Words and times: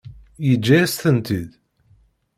Yeǧǧa-yas-tent-id? 0.47 1.49